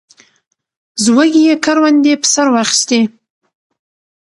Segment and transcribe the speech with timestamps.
[1.03, 3.01] زوږ یې کروندې په سر واخیستې.